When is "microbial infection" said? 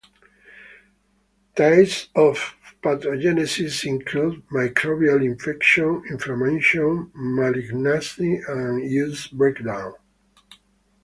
4.49-6.01